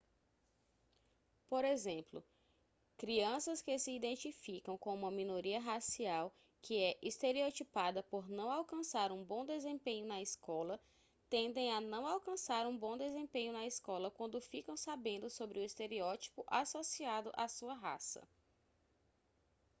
[1.47, 2.23] por exemplo
[2.97, 9.23] crianças que se identificam com uma minoria racial que é estereotipada por não alcançar um
[9.23, 10.79] bom desempenho na escola
[11.29, 16.43] tendem a não alcançar um bom desempenho na escola quando ficam sabendo sobre o estereótipo
[16.47, 18.27] associado à sua raça